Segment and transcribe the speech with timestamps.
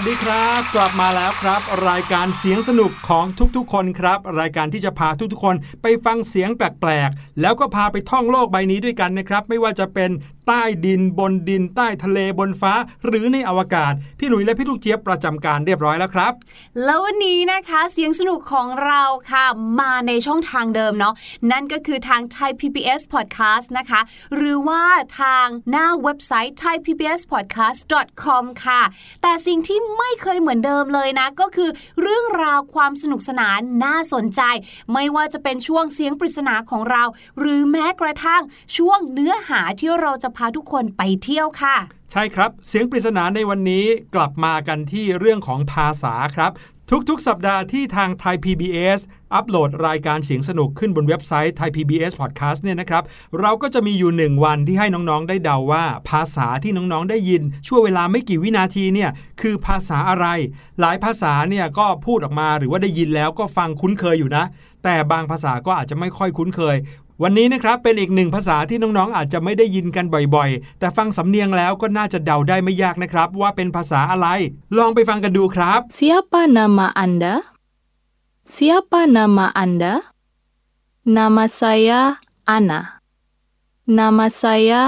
[0.00, 3.24] วัสดีครับ กลับมาแล้วครับ รายการเสียงสนุกของ
[3.56, 10.10] ทุกๆ คนครับ รายการที่จะพาทุกๆ คนไปฟังเสียงแปลกๆ แล้วก็พาไปท่องโลกใบนี้ด้วยกันนะครับ ไม่ว่าจะเป็น
[10.48, 12.74] ใต้ดินบนดิน ใต้ทะเลบนฟ้า
[13.06, 16.32] หรือในอวกาศ พี่หลุยและพี่ลูกเจี๊ยบประจำการเรียบร้อยแล้วครับ
[16.84, 19.44] แล้ววันนี้นะคะเสียงสนุกของเราค่ะ
[19.80, 21.14] มาในช่องทางเดิมเนาะ
[21.50, 24.00] นั่นก็คือทาง Thai PBS Podcast นะคะ
[24.36, 24.82] หรือว่า
[25.20, 28.82] ทางหน้าเว็บไซต์ thaipbspodcast.com ค่ะ
[29.22, 31.70] แต่สิ่งที่ไม่เคยเหมือนเดิมเลยนะ ก็คือ
[32.02, 34.42] เรื่องราวความสนุกสนานน่าสนใจ
[34.92, 37.04] ไม่ว่าจะเป็นช่วงเสียงปริศนาของเรา
[37.38, 38.42] หรือแม้กระทั่ง
[38.76, 41.76] ช่วงเนื้อหาที่เราจะพาทุกคนไปเที่ยวค่ะ
[42.12, 46.52] ใช่ครับ เสียงปริศนาในวันนี้กลับมากันที่เรื่องของภาษาครับ
[47.08, 49.00] ทุกๆ สัปดาห์ที่ทางไทย PBS
[49.34, 53.02] อัปโหลดรายการเสียงสนุกขึ้นบนเว็บไซต์ Thai PBS Podcast เนี่ยนะครับ
[53.40, 60.26] เราก็จะมีอยู่หนึ่งวันที่ให้น้องๆ ได้เดาว่า ภาษาที่น้องๆ ได้ยิน ช่วงเวลาไม่กี่วินาทีเนี่ยคือภาษาอะไร
[60.80, 64.44] หลายภาษาเนี่ยก็พูดออกมาหรือว่าได้ยินแล้วก็ฟังคุ้นเคยอยู่นะ
[64.84, 66.76] แต่บางภาษาก็อาจจะไม่ค่อยคุ้นเคย
[67.22, 74.28] วันนี้นะครับเป็นอีกหนึ่งภาษาที่น้องๆ อาจจะไม่ได้ยินกันบ่อยๆ แต่ฟังสำเนียงแล้วก็น่าจะเดาได้ไม่ยากนะครับ ว่าเป็นภาษาอะไร
[74.78, 77.34] ลองไปฟังกันดูครับ Siapa nama Anda?
[78.54, 79.94] Siapa nama Anda?
[81.16, 82.00] Nama saya
[82.56, 82.80] Ana.
[83.98, 84.82] Nama saya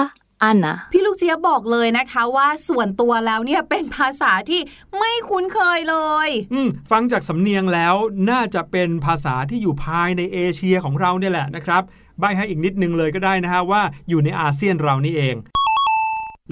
[0.48, 0.72] Ana.
[0.92, 4.60] พี่ลูกเจี๊ยบบอกเลยนะคะว่าส่วนตัวแล้วเนี่ยเป็นภาษาที่
[4.98, 5.96] ไม่คุ้นเคยเล
[6.26, 7.94] ย อืมฟังจากสำเนียงแล้ว
[8.30, 11.82] น่าจะเป็นภาษาที่อยู่ภายในเอเชียของเราเนี่ยแหละนะครับ
[12.20, 15.36] ใบให้อีกนิดนึงเลยก็ได้นะฮะว่าอยู่ในอาเซียนเรานี่เอง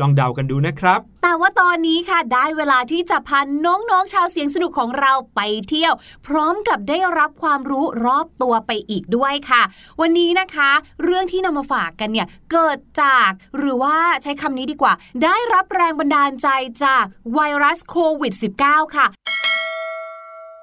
[0.00, 5.95] ลองเดากันดูนะครับ แต่ว่าตอนนี้ค่ะได้เวลาที่จะพาน้องๆชาวเสียงสนุกของเราไปเที่ยว
[6.27, 9.62] พร้อมกับได้รับความรู้รอบตัวไปอีกด้วยค่ะ
[10.00, 10.71] วันนี้นะคะ
[11.03, 14.93] เรื่องที่นำมาฝากกันเนี่ยเกิดจากหรือว่าใช้คำนี้ดีกว่า
[15.25, 16.49] ได้รับแรงบันดาลใจ
[16.85, 17.05] จาก
[17.35, 18.33] ไวรัสโควิด
[18.65, 19.06] -19 ค่ะ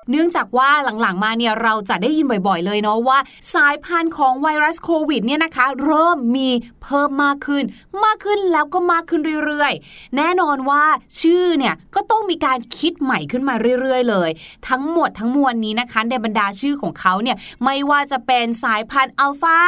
[0.09, 0.69] เนื่องจากว่า
[1.01, 3.19] หลังๆมาเนี่ยเราจะได้ยินบ่อยๆเลยเนาะว่า
[3.53, 6.49] สายพันธุ์ของไวรัสโควิดเนี่ยนะคะเริ่มมี
[6.83, 7.63] เพิ่มมากขึ้น
[8.03, 10.83] มากขึ้นแล้วก็มากขึ้นเรื่อยๆ แน่นอนว่า
[11.21, 14.29] ชื่อเนี่ยก็ต้องมีการคิดใหม่ขึ้นมาเรื่อยๆ เลย
[14.69, 19.59] ทั้งหมดทั้งมวลนี้นะคะในบรรดาชื่อของเขาเนี่ยไม่ว่าจะเป็นสายพันธุ์อัลฟา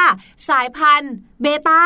[0.48, 1.12] สายพันธุ์
[1.42, 1.84] เบต้า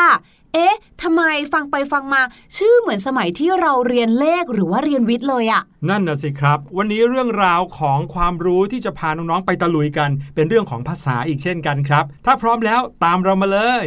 [0.55, 1.23] เอ๊ะทำไม
[1.53, 2.23] ฟังไปฟังมา
[2.57, 13.87] ชื่อเหมือนสมัยที่เราเรียนเลขหรือว่าเรียนวิทย์เลยอะนั่นนะสิครับ วันนี้เรื่องราวของความรู้ที่จะพาน้องๆไปตะลุยกัน เป็นเรื่องของภาษาอีกเช่นกันครับ ถ้าพร้อมแล้วตามเรามาเลย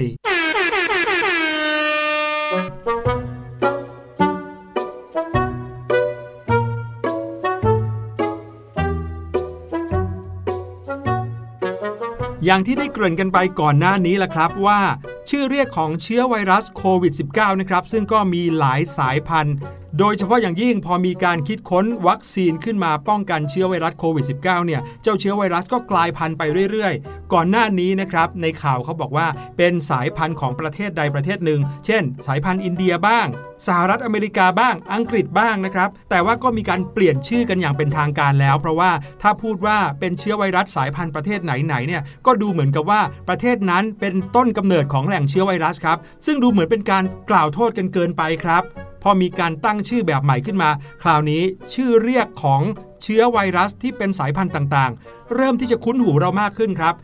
[12.45, 14.81] อย่างที่ได้เกริ่นกันไปก่อนหน้านี้ละครับว่า
[15.29, 19.55] ชื่อเรียกของเชื้อไวรัสโควิด -19 นะครับซึ่งก็มีหลายสายพันธุ์
[19.99, 29.27] โดยเฉพาะอย่างยิ่งพอมีการคิดค้นวัคซีนขึ้นมาป้องกันเชื้อไวรัสโควิด -19 เนี่ย เจ้าเชื้อไวรัสก็กลายพันธุ์ไปเรื่อยๆ ก่อนหน้านี้นะครับในข่าวเขาบอกว่า
[29.57, 33.27] เป็นสายพันธุ์ของประเทศใดประเทศหนึ่ง เช่น สายพันธุ์อินเดียบ้าง
[33.67, 48.63] สหรัฐอเมริกาบ้าง อังกฤษบ้างนะครับ แต่ว่าก็มีการเปลี่ยนชื่อกันอย่างเป็นทางการแล้ว เพราะว่าถ้าพูดว่าเป็นเชื้อไวรัสสายพันธุ์ประเทศไหนๆเนี่ย ก็ดูเหมือนกับว่าประเทศนั้นเป็นต้นกำเนิดของแหล่งเชื้อไวรัสครับ ซึ่งดูเหมือนเป็นการกล่าวโทษกันเกินไปครับ
[49.07, 50.69] พอมีการตั้งชื่อแบบใหม่ขึ้นมา
[51.03, 51.43] คราวนี้
[51.73, 52.61] ชื่อเรียกของ
[53.03, 56.95] เชื้อไวรัสที่เป็นสายพันธุ์ต่างๆ เริ่มที่จะคุ้นหูเรามากขึ้นครับ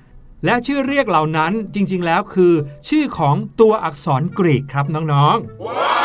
[0.45, 2.53] และชื่อเรียกเหล่านั้นจริงๆแล้วคือ
[2.89, 6.00] ชื่อของตัวอักษรกรีกครับน้องๆ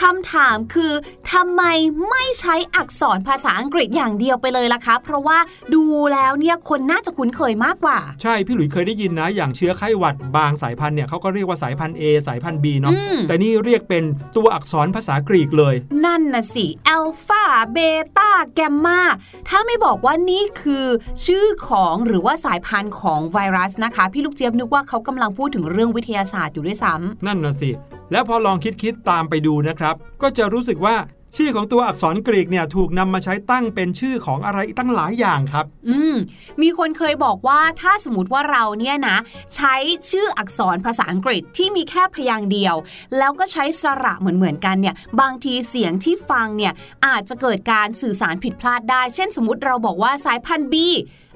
[0.00, 0.92] คำถามคือ
[1.32, 1.62] ทำไม
[2.10, 5.38] ไม่ใช้อักษรภาษาอังกฤษอย่างเดียวไปเลยล่ะคะ เพราะว่า
[5.74, 14.04] ดูแล้วเนี่ยคนน่าจะคุ้นเคยมากกว่า ใช่พี่หลุยเคยได้ยินนะ อย่างเชื้อไข้หวัดบางสายพันธุ์เนี่ยเขาก็เรียกว่าสายพันธุ์ A สายพันธุ์ B เนาะอืมแต่นี่เรียกเป็น
[14.36, 15.74] ตัวอักษรภาษากรีกเลย
[16.04, 17.78] นั่นน่ะสิอัลฟาเบ
[18.16, 19.00] ต้าแกมมา
[19.48, 20.86] ถ้าไม่บอกว่านี่คือ
[21.24, 27.72] ชื่อของหรือว่าสายพันธุ์ของไวรัสนะคะ พี่ลูกเจี๊ยบนึกว่าเขากำลังพูดถึงเรื่องวิทยาศาสตร์อยู่ด้วยซ้ำนั่นน่ะสิ
[28.12, 29.87] แล้วพอลองคิดๆตามไปดูนะครับ
[30.22, 30.96] ก็จะรู้สึกว่า
[31.36, 36.14] ชื่อของตัวอักษรกรีกเนี่ยถูกนำมาใช้ตั้งเป็นชื่อของอะไรตั้งหลายอย่างครับ อืม
[36.62, 39.16] มีคนเคยบอกว่าถ้าสมมติว่าเราเนี่ยนะ
[39.54, 39.74] ใช้
[40.10, 42.74] ชื่ออักษรภาษาอังกฤษที่มีแค่พยางค์เดียว
[43.18, 46.72] แล้วก็ใช้สระเหมือนเหมือนๆกันเนี่ย บางทีเสียงที่ฟังเนี่ย
[47.06, 50.74] อาจจะเกิดการสื่อสารผิดพลาดได้ เช่นสมมติเราบอกว่าสายพันธุ์ B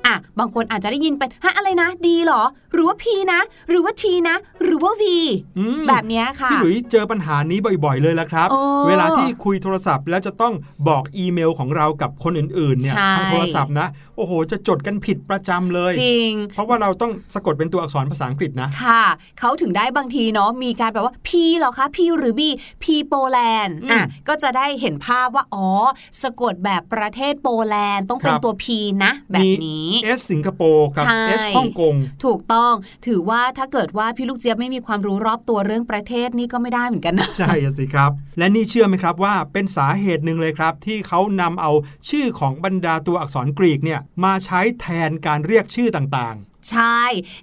[0.06, 2.42] อะบางคนอาจจะได้ยินเป็นฮะอะไรนะ ดีเหรอ
[2.72, 5.02] หรือว่า P นะ หรือว่า T นะ หรือว่า V
[5.58, 10.54] อืมแบบเนี้ยค่ะพี่หลุยเจอปัญหานี้บ่อย ๆ เลยละครับโอ้เวลาที่คุยโทรศัพท์แล้วจะต้อง
[10.88, 19.02] บอกอีเมลของเรากับคนอื่นๆเนี่ยใช่ทางโทรศัพท์นะ โอ้โห จะจดกันผิดประจำเลยจริง เพราะว่าเราต้องสะกดเป็นตัวอักษรภาษาอังกฤษนะ ค่ะ
[19.40, 22.42] เขาถึงได้บางทีเนาะมีการแบบว่า P เหรอคะ P หรือ B
[22.82, 25.68] P โปแลนด์อืมอะก็จะได้เห็นภาพว่าอ๋อ
[26.22, 28.66] สะกดแบบประเทศโปแลนด์ต้องเป็นครับตัว P
[29.04, 31.94] นะ แบบนี้เอสสิงคโปร์กับใช่เอสฮ่องกง
[32.24, 32.72] ถูกต้อง
[33.06, 41.72] ถือว่าถ้าเกิดว่าพี่ลูกเจี๊ยบไม่มีความรู้รอบตัวเรื่องประเทศนี่ก็ไม่ได้เหมือนกันนะใช่สิครับ และนี่เชื่อไหมครับว่าเป็นสาเหตุหนึ่งเลยครับ ที่เขานำเอา
[42.10, 46.36] ชื่อของบรรดาตัวอักษรกรีกเนี่ยมาใช้แทนการเรียกชื่อต่าง
[46.70, 47.00] ใช่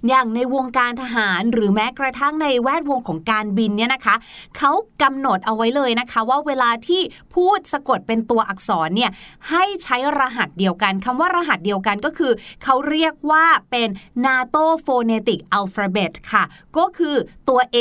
[0.08, 4.14] อย่างในวงการทหารหรือแม้กระทั่งในแวดวงของการบินเนี่ยนะคะ
[4.58, 4.72] เขา
[5.02, 7.02] กำหนดเอาไว้เลยนะคะ ว่าเวลาที่
[7.34, 9.10] พูดสะกดเป็นตัวอักษรเนี่ย
[9.50, 12.32] ให้ใช้รหัสเดียวกันคำว่ารหัสเดียวกันก็คือ
[12.64, 13.88] เขาเรียกว่าเป็น
[14.26, 16.44] NATO Phonetic Alphabet ค่ะ
[16.76, 17.16] ก็คือ
[17.48, 17.76] ตัว A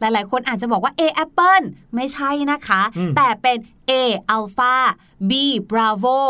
[0.00, 3.58] หลายๆ คนอาจจะบอกว่า A Apple ไม่ใช่นะคะอืมแต่เป็น
[3.90, 3.92] A
[4.36, 4.76] Alpha
[5.30, 5.32] B
[5.70, 6.20] Bravo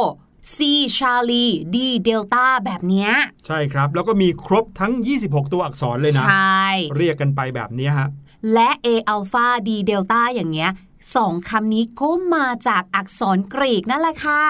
[0.52, 0.56] C
[0.96, 1.76] Charlie D
[2.08, 6.64] Delta แบบเนี้ยๆใช่ครับ แล้วก็มีครบทั้ง 26 ตัวอักษรเลยนะ ใช่
[6.96, 8.08] เรียกกันไปแบบนี้ฮะ
[8.52, 10.70] และ A alpha D delta อย่างเงี้ย
[11.16, 14.42] สองคำนี้ก็มาจากอักษรกรีกนั่นแหละค่ะ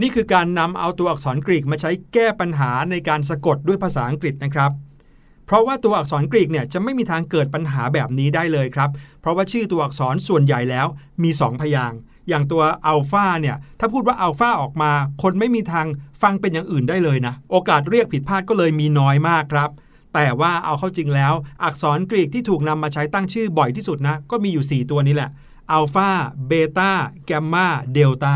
[0.00, 4.70] นี่คือการนำเอาตัวอักษรกรีกมาใช้แก้ปัญหาในการสะกดด้วยภาษาอังกฤษนะครับ
[5.46, 10.86] เพราะว่าตัวอักษรกรีกเนี่ยจะไม่มีทางเกิดปัญหาแบบนี้ได้เลยครับ เพราะว่าชื่อตัวอักษรส่วนใหญ่แล้ว
[11.22, 15.86] มี 2 พยางค์ อย่างตัวอัลฟาเนี่ย ถ้าพูดว่าอัลฟาออกมา คนไม่มีทาง
[16.22, 19.70] ฟังเป็นอย่างอื่นได้เลยนะ โอกาสเรียกผิดพลาดก็เลยมีน้อยมากครับ
[20.14, 21.32] แต่ว่าเอาเข้าจริงแล้ว
[21.64, 25.30] อักษรกรีกที่ถูกนำมาใช้ตั้งชื่อบ่อยที่สุดนะ ก็มีอยู่ 4 ตัวนี้แหละ
[25.72, 26.10] อัลฟา
[26.46, 26.92] เบต้า
[27.26, 28.34] แกมมาเดลต้า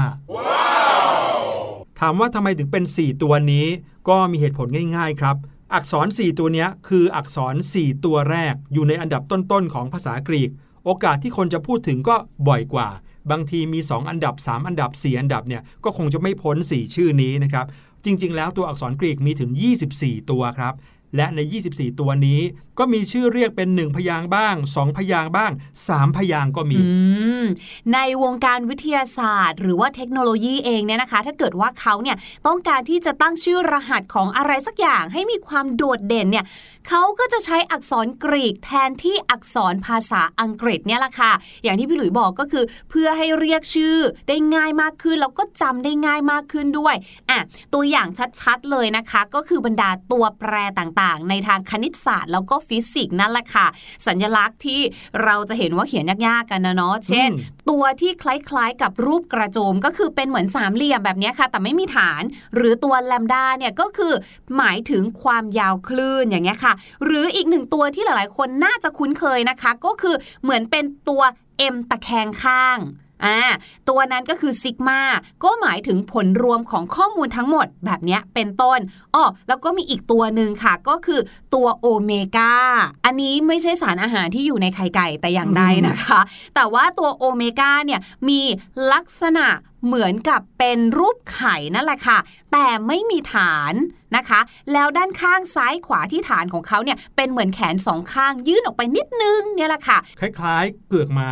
[2.00, 3.66] ถามว่าทำไมถึงเป็น 4 ตัวนี้
[4.08, 5.36] ก็มีเหตุผลง่าย ๆ ครับ
[5.74, 10.50] อักษร 4 ตัวนี้คืออักษร 4 ตัวแรกอยู่ในอันดับต้นๆของภาษากรีก
[10.84, 12.16] โอกาสที่คนจะพูดถึงก็
[12.48, 12.88] บ่อยกว่า
[13.30, 17.66] บางทีมี 2 อันดับ 3 อันดับ 4 อันดับเนี่ยก็คงจะไม่พ้น 4 ชื่อนี้นะครับ
[18.04, 19.50] จริง ๆ แล้วตัวอักษรกรีกมีถึง
[19.90, 20.74] 24 ตัวครับ
[21.16, 22.40] และใน 24 ตัวนี้
[22.78, 25.52] ก็มีชื่อเรียกเป็น 1 พยางค์บ้าง 2 พยางค์บ้าง
[25.84, 26.78] 3 พยางค์ก็มี
[27.42, 27.46] ม
[27.94, 36.44] ในวงการวิทยาศาสตร์ หรือว่าเทคโนโลยีเองเนี่ยนะคะ ถ้าเกิดว่าเขาเนี่ยต้องการที่จะตั้งชื่อรหัสของอะไรสักอย่างให้มีความโดดเด่นเนี่ย
[36.88, 41.32] เขาก็จะใช้อักษรกรีกแทนที่อักษรภาษาอังกฤษเนี่ยแหละค่ะ
[41.64, 43.96] อย่างที่พี่หลุยบอกก็คือ เพื่อให้เรียกชื่อ
[44.28, 46.94] ได้ง่ายมากขึ้นแล้วก็จำได้ง่ายมากขึ้นด้วย
[47.30, 47.38] อะ
[47.74, 48.08] ตัวอย่าง
[48.40, 53.66] ชัดๆเลยนะคะ ก็คือบรรดาตัวแปรต่างๆ ในทางคณิตศาสตร์ แล้วก็ฟิสิกส์นั่นแหละค่ะ
[54.06, 54.80] สัญลักษณ์ที่
[55.24, 62.22] เราจะเห็นว่าเขียนยากๆกันนะเนาะเช่นอืมตัวที่คล้ายๆ กับรูปกระโจมก็คือเป็นเหมือนสามเหลี่ยมแบบเนี้ยค่ะ แต่ไม่มีฐาน
[62.54, 64.12] หรือตัวแลมดาเนี่ยก็คือ
[64.56, 66.72] หมายถึงความยาวคลื่นอย่างเงี้ยค่ะ
[67.04, 71.22] หรืออีกหนึ่งตัวที่หลายๆ คนน่าจะคุ้นเคยนะคะ ก็คือเหมือนเป็นตัว
[71.74, 72.78] M ตะแคงข้าง
[73.24, 73.38] อ่า
[73.88, 75.00] ตัวนั้นก็คือซิกมา
[75.44, 78.78] ก็หมายถึงผลรวมของข้อมูลทั้งหมดแบบเนี้ยเป็นต้น
[79.14, 81.20] อ้อแล้วก็มีอีกตัวหนึ่งค่ะ ก็คือ
[81.54, 82.54] ตัวโอเมก้า
[83.04, 86.20] อันนี้ไม่ใช่สารอาหารที่อยู่ในไข่ไก่แต่อย่างใดนะคะ
[86.54, 88.40] แต่ว่าตัวโอเมก้าเนี่ยมี
[88.92, 89.46] ลักษณะ
[89.86, 92.18] เหมือนกับเป็นรูปไข่นั่นแหละค่ะ
[92.52, 93.74] แต่ไม่มีฐาน
[94.16, 94.40] นะคะ
[94.72, 101.30] แล้วด้านข้างซ้ายขวาที่ฐานของเขาเนี่ยเป็นเหมือนแขนสองข้างยื่นออกไปนิดนึงเนี่ยแหละค่ะ คล้ายๆ เกือกม้า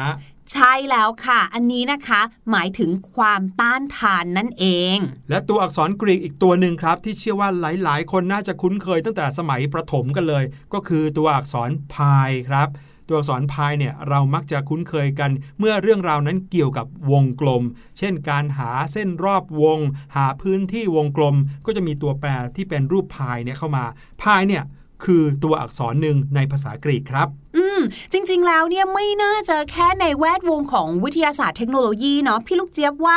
[0.53, 2.21] ใช่แล้วค่ะ อันนี้นะคะ
[2.51, 4.97] หมายถึงความต้านทานนั่นเอง
[5.31, 12.69] และตัวอักษรกรีกอีกตัวหนึ่งครับ ที่เชื่อว่าหลาย ๆ คนน่าจะคุ้นเคยตั้งแต่สมัยประถมกันเลย ก็คือตัวอักษรพายครับ
[13.09, 17.63] ตัวอักษรพายเนี่ยเรามักจะคุ้นเคยกัน เมื่อเรื่องราวนั้นเกี่ยวกับวงกลม
[17.99, 19.79] เช่น การหาเส้นรอบวง
[20.17, 21.37] หาพื้นที่วงกลม
[21.67, 23.85] ก็จะมีตัวแปรที่เป็นรูปพายเนี่ยเข้ามา
[24.23, 24.65] พายเนี่ย
[25.07, 27.81] คือตัวอักษรหนึ่งในภาษากรีกครับ อืม
[28.13, 33.17] จริงๆ แล้วเนี่ยไม่น่าจะแค่ในแวดวงของวิทยาศาสตร์เทคโนโลยีเนาะพี่ลูกเจี๊ยบว่า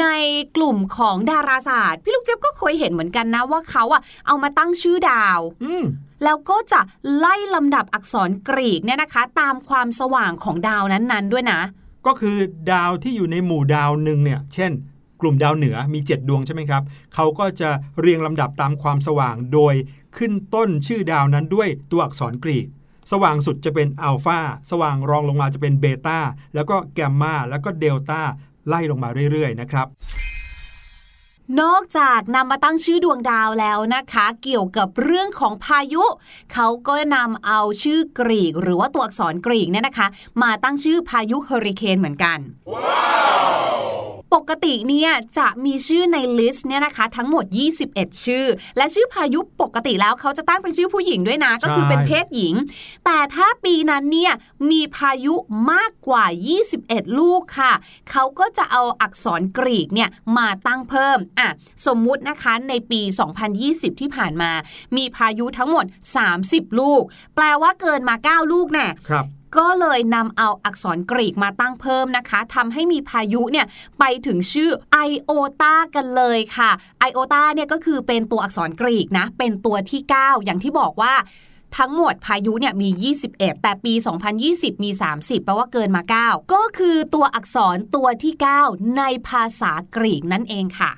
[0.00, 0.06] ใน
[0.56, 5.84] กลุ่มของดาราศาสตร์พี่ลูกเจี๊ยบก็เคยเห็นเหมือนกันนะว่าเขาอะเอามาตั้งชื่อดาว อืม
[6.24, 6.80] แล้วก็จะ
[7.16, 11.60] ไล่ลำดับอักษรกรีกเนี่ยนะคะ ตามความสว่างของดาวนั้นๆ ด้วยนะ
[12.06, 12.36] ก็คือ
[12.72, 14.72] ดาวที่อยู่ในหมู่ดาวหนึ่งเนี่ย เช่น
[15.20, 16.82] กลุ่มดาวเหนือมี 7 ดวงใช่ไหมครับ
[17.14, 19.74] เขาก็จะเรียงลำดับตามความสว่างโดย
[20.16, 22.66] ขึ้นต้นชื่อดาวนั้นด้วยตัวอักษรกรีก
[23.12, 26.18] สว่างสุดจะเป็นอัลฟาสว่างรองลงมาจะเป็นเบต้า
[26.54, 28.22] แล้วก็แกมมาแล้วก็เดลต้า
[28.68, 29.86] ไล่ลงมาเรื่อยๆนะครับ
[31.60, 36.04] นอกจากนำมาตั้งชื่อดวงดาวแล้วนะคะ เกี่ยวกับเรื่องของพายุ
[36.52, 40.06] เขาก็นำเอาชื่อกรีก หรือว่าตัวอักษรกรีกเนี่ยนะคะ
[40.42, 42.38] มาตั้งชื่อพายุเฮอริเคนเหมือนกัน
[44.34, 47.44] ปกติเนี่ยจะมีชื่อในลิสต์เนี่ยนะคะ ทั้งหมด
[47.84, 52.54] 21 ชื่อ และชื่อพายุปกติแล้วเขาจะตั้งเป็นชื่อผู้หญิงด้วยนะ ก็คือเป็นเพศหญิง
[53.04, 54.32] แต่ถ้าปีนั้นเนี่ย
[54.70, 55.34] มีพายุ
[55.72, 56.24] มากกว่า
[56.70, 57.72] 21 ลูกค่ะ
[58.10, 60.08] เขาก็จะเอาอักษรกรีกเนี่ย
[60.38, 61.48] มาตั้งเพิ่มอะ
[61.86, 63.00] สมมุตินะคะในปี
[63.50, 64.50] 2020 ที่ผ่านมา
[64.96, 65.84] มีพายุทั้งหมด
[66.32, 67.02] 30 ลูก
[67.34, 69.26] แปลว่าเกินมา 9 ลูกแน่ครับ
[69.56, 73.66] ก็เลยนำเอาอักษรกรีกมาตั้งเพิ่มนะคะทำให้มีพายุเนี่ย
[73.98, 75.30] ไปถึงชื่อไอโอ
[75.62, 81.14] ตากันเลยค่ะไอโอตาเนี่ยก็คือเป็นตัวอักษรกรีกนะ เป็นตัวที่ 9 อย่างที่บอกว่า
[81.78, 82.88] ทั้งหมดพายุเนี่ยมี
[83.20, 83.92] 21 แต่ปี
[84.38, 90.90] 2020 มี 30 แปลว่าเกินมา 9 ก็คือตัวอักษรตัวที่ 9 ในภาษากรีกนั่นเองค่ะ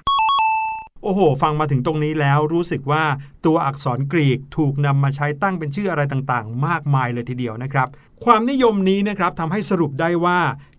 [1.02, 3.04] โอ้โห ฟังมาถึงตรงนี้แล้วรู้สึกว่า
[3.46, 7.88] ตัวอักษรกรีกถูกนำมาใช้ตั้งเป็นชื่ออะไรต่างๆ มากมายเลยทีเดียวนะครับ
[8.24, 10.38] ความนิยมนี้นะครับทำให้สรุปได้ว่า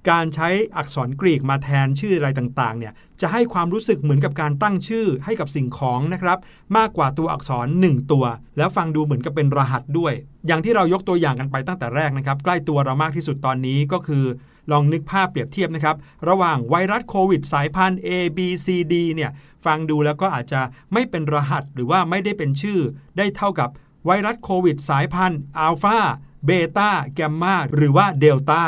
[0.10, 6.38] การใช้อักษรกรีกมาแทนชื่ออะไรต่างๆ เนี่ยจะให้ความรู้สึกเหมือนกับการตั้งชื่อให้กับสิ่งของนะครับ
[6.78, 8.26] มากกว่าตัวอักษร 1 ตัว
[8.58, 10.14] แล้วฟังดูเหมือนกับเป็นรหัสด้วย
[10.48, 14.26] อย่างที่เรายกตัวอย่างกันไปตั้งแต่แรกนะครับ ใกล้ตัวเรามากที่สุดตอนนี้ก็คือ
[14.72, 15.96] ลองนึกภาพเปรียบเทียบนะครับ
[16.30, 19.32] ระหว่างไวรัสโควิดสายพันธุ์ A B C D เนี่ย
[19.66, 20.62] ฟังดูแล้วก็อาจจะ
[20.94, 22.80] ไม่เป็นรหัสหรือว่าไม่ได้เป็นชื่อ
[23.18, 23.70] ได้เท่ากับ
[24.06, 25.98] ไวรัสโควิดสายพันธุ์อัลฟา
[26.46, 28.64] เบต้าแกมมาหรือว่าเดลต้า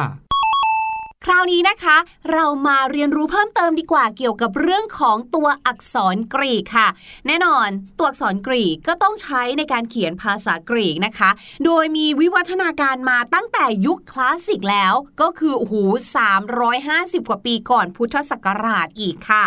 [1.28, 1.98] คราวนี้นะคะ
[2.32, 6.88] เรามาเรียนรู้เพิ่มเติมดีกว่าเกี่ยวกับเรื่องของตัวอักษรกรีกค่ะ
[7.28, 11.30] แน่นอนตัวอักษรกรีกก็ต้องใช้ในการเขียนภาษากรีกนะคะ
[11.66, 15.76] โดยมีวิวัฒนาการมาตั้งแต่ยุคคลาสสิกแล้ว ก็คือโอ้โห
[16.52, 19.44] 350 กว่าปีก่อนพุทธศักราชอีกค่ะ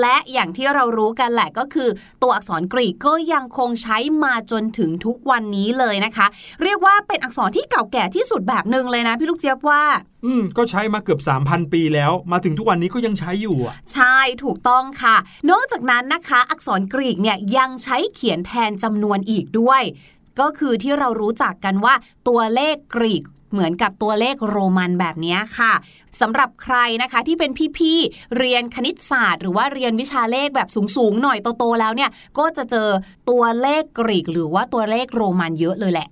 [0.00, 1.88] และอย่างที่เรารู้กันแหละก็คือ
[2.22, 6.26] ตัวอักษรกรีกก็ยังคงใช้มาจนถึงทุกวันนี้เลยนะคะ
[6.62, 9.84] เรียกว่าเป็นอักษรที่เก่าแก่ที่สุดแบบหนึ่งเลยนะพี่ลูกเจี๊ยบว่า
[10.24, 15.16] อืมก็ใช้มาเกือบ 3,000 ปีแล้ว มาถึงทุกวันนี้ก็ยังใช้อยู่อะ ใช่ถูกต้องค่ะ
[15.50, 19.82] นอกจากนั้นนะคะ อักษรกรีกเนี่ยยังใช้เขียนแทนจำนวนอีกด้วย
[20.40, 21.94] ก็คือที่เรารู้จักกันว่า
[22.28, 25.72] ตัวเลขกรีกเหมือนกับตัวเลขโรมันแบบนี้ค่ะ
[26.20, 32.88] สำหรับใครนะคะที่เป็นพี่ๆเรียนคณิตศาสตร์ หรือว่าเรียนวิชาเลขแบบสูงๆหน่อยโตๆแล้วเนี่ย ก็จะเจอ
[33.30, 36.08] ตัวเลขกรีก หรือว่าตัวเลขโรมันเยอะเลยแหละ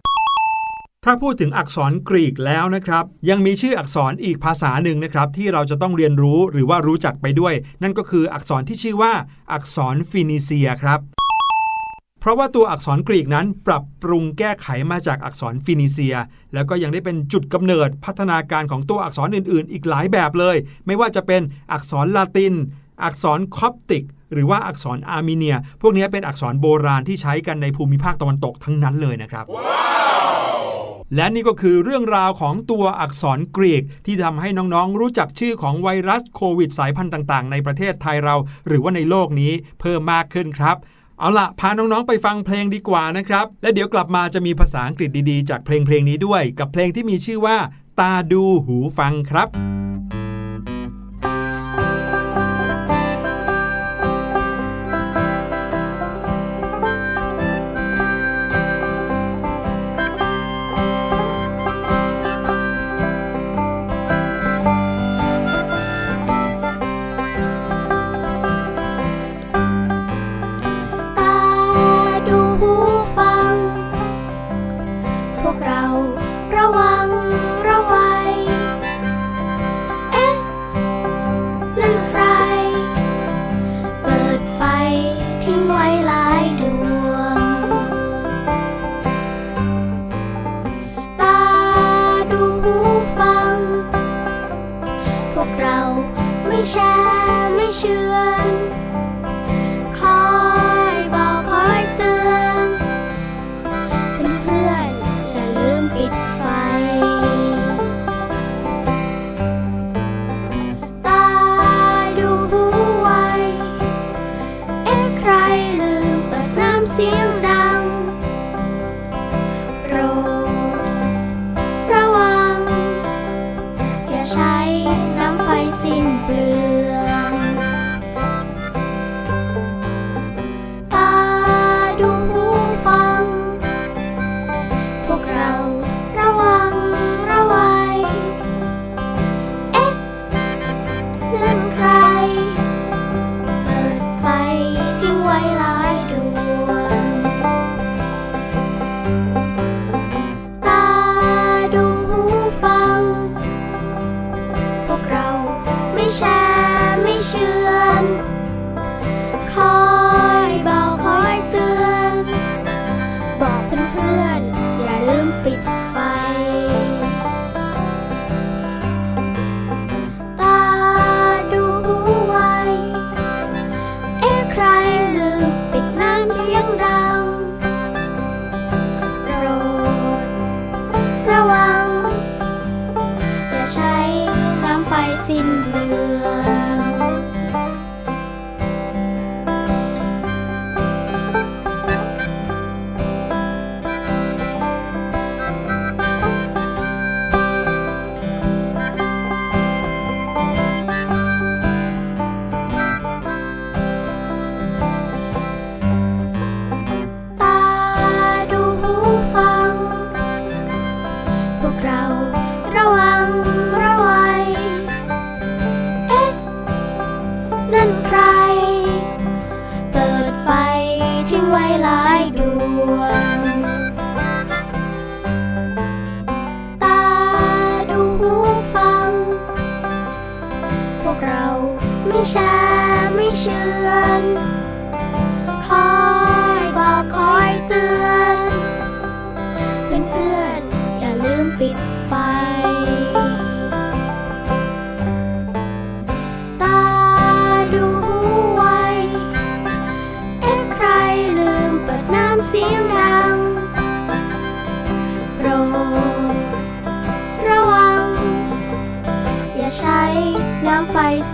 [1.06, 9.12] ถ้าพูดถึงอักษรกรีกแล้วนะครับ ยังมีชื่ออักษรอีกภาษาหนึ่งนะครับ ที่เราจะต้องเรียนรู้หรือว่ารู้จักไปด้วย นั่นก็คืออักษรที่ชื่อว่า
[9.52, 11.00] อักษรฟินิเซียครับ
[12.20, 16.16] เพราะว่าตัวอักษรกรีกนั้นปรับปรุงแก้ไขมาจากอักษรฟินิเซีย
[16.54, 22.54] แล้วก็ยังได้เป็นจุดกำเนิดพัฒนาการของตัวอักษรอื่น ๆ อีกหลายแบบเลย ไม่ว่าจะเป็นอักษรลาติน
[23.04, 29.46] อักษรคอปติก หรือว่าอักษรอาร์เมเนีย พวกนี้เป็นอักษรโบราณที่ใช้กันในภูมิภาคตะวันตกทั้งนั้นเลยนะครับ
[31.16, 40.76] และนี่ก็คือเรื่องราวของตัวอักษรกรีก ที่ทำให้น้องๆ รู้จักชื่อของไวรัสโควิดสายพันธุ์ต่างๆ ในประเทศไทยเรา หรือว่าในโลกนี้เพิ่มมากขึ้นครับ
[41.18, 47.56] เอาล่ะพาน้องๆ ไปฟังเพลงดีกว่านะครับ และเดี๋ยวกลับมาจะมีภาษาอังกฤษดีๆ จากเพลงเพลงนี้ด้วย กับเพลงที่มีชื่อว่า
[48.00, 49.48] ตาดูหูฟังครับ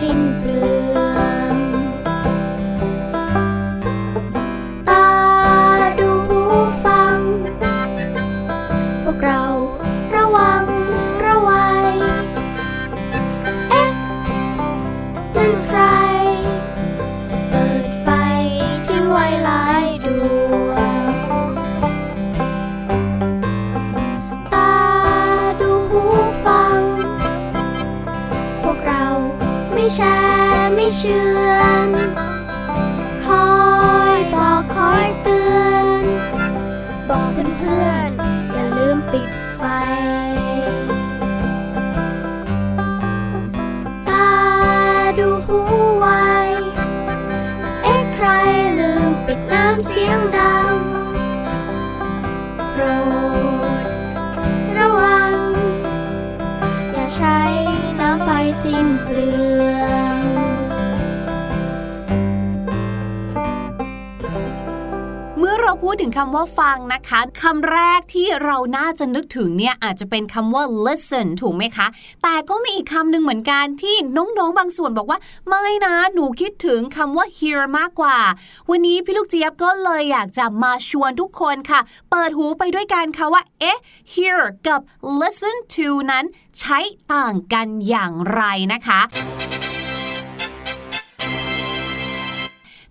[0.01, 0.38] สิ้น
[66.01, 71.87] ถึงคำว่าฟังนะคะคำแรกที่เราน่าจะนึกถึงเนี่ยอาจจะเป็นคำว่า listen ถูกไหมคะ
[72.23, 78.19] แต่ก็มีอีกคำหนึ่งเหมือนกันที่น้องๆบางส่วนบอกว่า ไม่นะหนูคิดถึงคำว่า hear มากกว่า
[78.71, 81.81] วันนี้พี่ลูกเจี๊ยบก็เลยอยากจะมาชวนทุกคนค่ะ
[82.11, 83.79] เปิดหูไปด้วยกันค่ะว่า เอ๊ะ
[84.13, 84.81] hear กับ
[85.21, 86.25] listen to นั้น
[86.61, 86.79] ใช้
[87.13, 89.01] ต่างกันอย่างไรนะคะ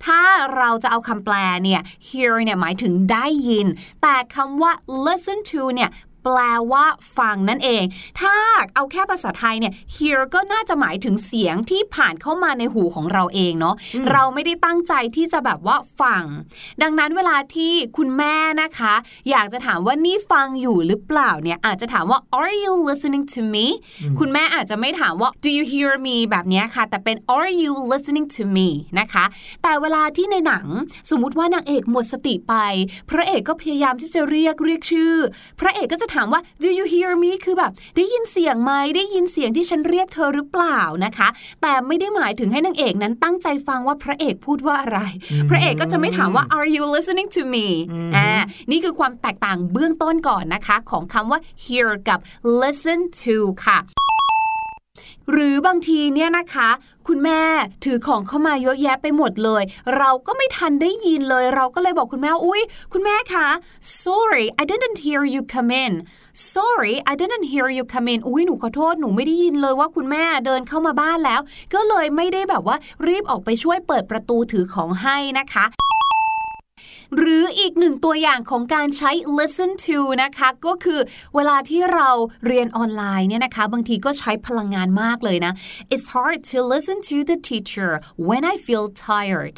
[0.07, 0.23] ถ้า
[0.57, 3.67] เราจะเอาคำแปลเนี่ย hear เนี่ยหมายถึงได้ยิน
[4.01, 4.71] แต่คำว่า
[5.05, 5.89] listen to เนี่ย
[6.27, 6.41] แปล
[6.73, 6.85] ว่า
[7.17, 7.83] ฟังนั่นเอง
[8.19, 8.35] ถ้า
[8.75, 13.75] เอาแค่ภาษาไทยเนี่ย hear ก็น่าจะหมายถึงเสียงที่ผ่านเข้ามาในหูของเราเองเนาะ
[14.11, 16.23] เราไม่ได้ตั้งใจที่จะแบบว่าฟัง
[16.81, 18.93] ดังนั้นเวลาที่คุณแม่นะคะ
[19.29, 23.65] อยากจะถามว่านี่ฟังอยู่หรือเปล่าเนี่ยอาจจะถามว่า are you listening to me
[24.19, 29.25] คุณแม่อาจจะไม่ถามว่า do you hear me แบบเนี้ยค่ะ แต่เป็น are you listening to me นะคะ
[29.63, 30.65] แต่เวลาที่ในหนัง
[31.09, 32.53] สมมุติว่านางเอกหมดสติไป
[33.09, 35.13] พระเอกก็พยายามที่จะเรียกเรียกชื่อ
[35.59, 41.27] พระเอกก็จะถามว่า do you hear me คือแบบ ได้ยินเสียงไหมได้ยินเสียงที่ฉันเรียกเธอหรือเปล่านะคะ
[41.61, 44.99] แต่ไม่ได้หมายถึงให้นางเอกนั้นตั้งใจฟังว่าพระเอกพูดว่าอะไร
[45.49, 47.67] พระเอกก็จะไม่ถามว่า are you listening to me
[48.15, 48.29] อ่า
[48.71, 52.19] นี่คือความแตกต่างเบื้องต้นก่อนนะคะ ของคำว่า hear กับ
[52.61, 53.79] listen to ค่ะ
[55.31, 56.69] หรือบางทีเนี่ยนะคะ
[57.07, 57.41] คุณแม่
[57.83, 59.63] ถือของเข้ามาเยอะแยะไปหมดเลย
[59.97, 62.61] เราก็ไม่ทันได้ยินเลย เราก็เลยบอกคุณแม่อุ้ย
[62.93, 63.47] คุณแม่คะ
[64.03, 65.93] sorry I didn't hear you come in
[66.53, 71.41] sorry I didn't hear you come in อุ้ยหนูขอโทษ หนูไม่ได้ยินเลยว่าคุณแม่เดินเข้ามาบ้านแล้ว
[71.73, 75.65] ก็เลยไม่ได้แบบว่ารีบออกไปช่วยเปิดประตูถือของให้นะคะ
[77.15, 80.99] หรืออีกหนึ่งตัวอย่างของการใช้ listen to นะคะ ก็คือ
[81.35, 82.09] เวลาที่เรา
[82.47, 85.53] เรียนออนไลน์เนี่ยนะคะ บางทีก็ใช้พลังงานมากเลยนะ
[85.93, 87.91] It's hard to listen to the teacher
[88.27, 89.57] when I feel tired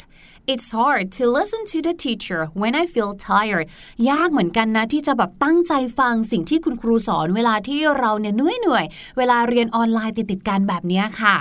[0.52, 3.66] It's hard to listen to the teacher when I feel tired
[4.10, 8.84] ยากเหมือนกันนะที่จะแบบตั้งใจฟังสิ่งที่คุณครูสอนเวลาที่เราเนี่ยเหนื่อยเหนื่อย
[9.18, 11.36] เวลาเรียนออนไลน์ติดติดกันแบบนี้ค่ะ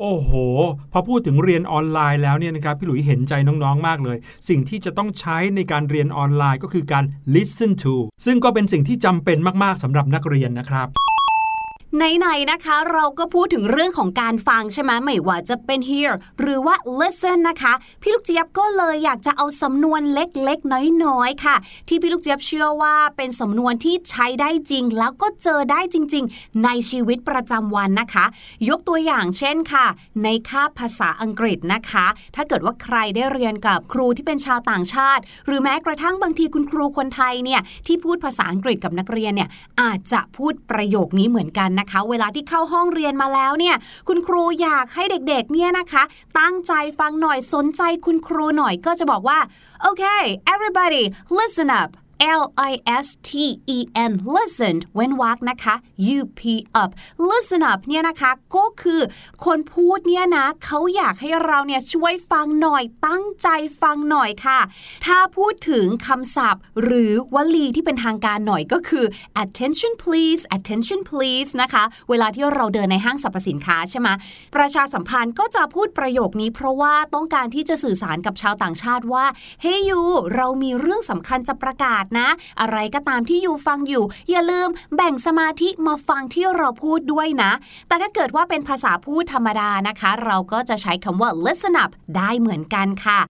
[0.00, 0.30] โอ้โห
[0.92, 4.16] พอพูดถึงเรียนออนไลน์แล้วเนี่ยนะครับพี่หลุยเห็นใจน้องๆ มากเลย
[4.48, 7.04] สิ่งที่จะต้องใช้ในการเรียนออนไลน์ก็คือการ
[7.34, 10.88] listen to ซึ่งก็เป็นสิ่งที่จำเป็นมากๆสำหรับนักเรียนนะครับ
[11.96, 21.56] ไหนๆนะคะ เราก็พูดถึงเรื่องของการฟังใช่ไหมไม่ว่าจะเป็น hear หรือว่า listen นะคะ พี่ลูกเจี๊ยบก็เลยอยากจะเอาสำนวนเล็กๆ น้อยๆ ค่ะ
[21.88, 28.24] ที่พี่ลูกเจี๊ยบเชื่อว่าเป็นสำนวนที่ใช้ได้จริง แล้วก็เจอได้จริง ๆ ในชีวิตประจำวันนะคะ
[28.68, 29.86] ยกตัวอย่างเช่นค่ะ
[30.22, 39.48] ในคาบภาษาอังกฤษนะคะ ถ้าเกิดว่าใครได้เรียนกับครูที่เป็นชาวต่างชาติ หรือแม้กระทั่งบางทีคุณครูคนไทยเนี่ยที่พูดภาษาอังกฤษกับนักเรียนเนี่ย
[39.82, 43.76] อาจจะพูดประโยคนี้เหมือนกันนะคะ เวลาที่เข้าห้องเรียนมาแล้วเนี่ย
[44.08, 46.02] คุณครูอยากให้เด็กๆเนี่ยนะคะ
[46.38, 49.38] ตั้งใจฟังหน่อยสนใจคุณครูหน่อยก็จะบอกว่า
[49.88, 51.02] okay everybody
[51.38, 51.90] listen up
[52.40, 52.72] L I
[53.04, 53.30] S T
[53.76, 53.78] E
[54.10, 55.74] N listen เว้นวรรคนะคะ
[56.16, 56.42] U P
[56.82, 56.90] up
[57.30, 59.00] listen up เนี่ยนะคะก็คือ
[59.44, 63.48] คนพูดเนี่ยนะเขาอยากให้เราเนี่ยช่วยฟังหน่อยตั้งใจ
[63.82, 64.60] ฟังหน่อยค่ะ
[65.06, 69.04] ถ้าพูดถึงคำศัพท์ หรือวลีที่เป็นทางการหน่อยก็คือ
[69.42, 74.08] attention please attention please นะคะ เวลาที่เราเดินในห้างสรรพสินค้าใช่ไหม
[74.54, 79.24] ประชาสัมพันธ์ก็จะพูดประโยคนี้ เพราะว่าต้องการที่จะสื่อสารกับชาวต่างชาติว่า
[79.60, 80.00] เฮ้ยยู
[80.34, 82.28] เรามีเรื่องสำคัญจะประกาศนะ
[82.60, 87.52] อะไรก็ตามที่ยูฟังอยู่ อย่าลืมแบ่งสมาธิมาฟังที่เราพูดด้วยนะ
[87.88, 93.20] แต่ถ้าเกิดว่าเป็นภาษาพูดธรรมดานะคะ เราก็จะใช้คำว่า listen up ได้เหมือนกันค่ะ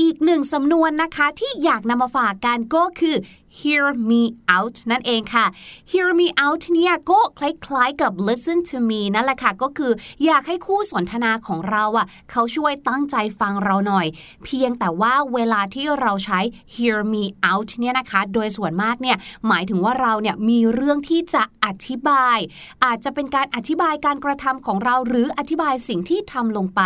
[0.00, 3.16] อีกหนึ่งสำนวนนะคะที่อยากนำมาฝากกันก็คือ
[3.60, 4.22] hear me
[4.56, 5.46] out นั่นเองค่ะ
[5.90, 9.92] hear me out เนี่ยก็คล้ายๆกับ listen to me นั่นแหละค่ะ ก็คือ
[10.24, 14.06] อยากให้คู่สนทนาของเราอะเขาช่วยตั้งใจฟังเราหน่อย
[14.44, 16.40] เพียงแต่ว่าเวลาที่เราใช้
[16.74, 19.16] hear me out เนี่ยนะคะ โดยส่วนมากเนี่ย
[19.48, 22.38] หมายถึงว่าเราเนี่ยมีเรื่องที่จะอธิบาย
[22.84, 26.80] อาจจะเป็นการอธิบายการกระทำของเรา หรืออธิบายสิ่งที่ทำลงไป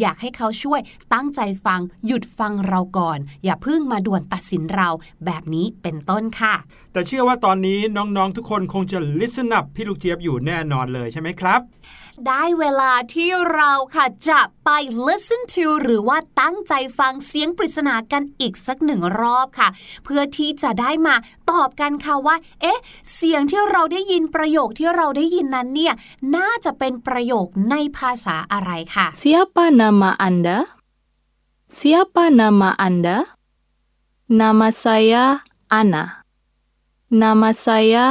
[0.00, 0.80] อยากให้เขาช่วย
[1.14, 4.88] ตั้งใจฟัง หยุดฟังเราก่อน อย่าเพิ่งมาด่วนตัดสินเรา
[5.26, 6.54] แบบนี้เป็นต้นค่ะ
[6.92, 11.60] แต่เชื่อว่าตอนนี้น้องๆทุกคนคงจะ listen up พี่ลูกเจี๊ยบอยู่แน่นอนเลยใช่ไหมครับ
[12.28, 14.70] ได้เวลาที่เราค่ะจะไป
[15.06, 19.68] listen to หรือว่าตั้งใจฟังเสียงปริศนากันอีกสักหนึ่งรอบค่ะ
[20.04, 21.14] เพื่อที่จะได้มา
[21.50, 22.80] ตอบกันค่ะว่า เอ๊ะ
[23.14, 25.94] เสียงที่เราได้ยินประโยคที่เราได้ยินนั้นเนี่ย
[26.36, 30.58] น่าจะเป็นประโยคในภาษาอะไรค่ะ Siapa nama Anda?
[31.78, 33.16] Siapa nama Anda?
[34.40, 35.24] Nama saya
[35.80, 36.04] Ana.
[37.22, 38.06] Nama saya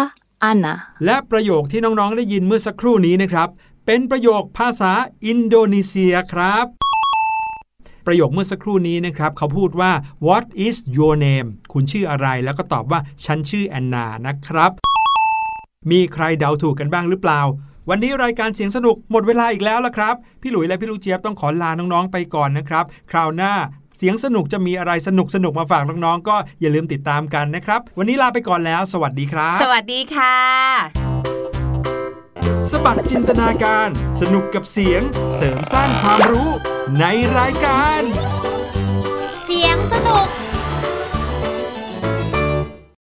[0.50, 0.74] Ana.
[1.06, 3.50] และประโยคที่น้อง ๆ ได้ยินเมื่อสักครู่นี้นะครับ
[3.86, 4.92] เป็นประโยคภาษา
[5.26, 6.66] อินโดนีเซียครับ
[8.06, 9.92] ประโยคเมื่อสักครู่นี้นะครับ เขาพูดว่า
[10.28, 14.72] what is your name คุณชื่ออะไร แล้วก็ตอบว่า ฉันชื่อแอนนานะครับ
[15.92, 17.42] มีใครเดาถูกกันบ้างหรือเปล่า
[17.90, 23.54] วันนี้รายการเสียงสนุกหมดเวลาอีกแล้วละครับ พี่หลุยและพี่ลูกเจี๊ยบต้องขอลาน้อง ๆ ไปก่อนนะครับ คราวหน้า
[23.98, 30.38] เสียงสนุกจะมีอะไรสนุกสนุกๆมาฝากน้องๆก็อย่าลืมติดตามกันนะครับ วันนี้ลาไปก่อนแล้ว สวัสดีครับ สวัสดีค่ะ
[32.72, 33.90] สบัดจินตนาการ
[34.22, 35.02] สนุกกับเสียง
[35.36, 36.50] เสริมสร้างความรู้
[37.00, 37.06] ใน
[37.38, 38.02] รายการ
[39.46, 40.28] เสียงสนุก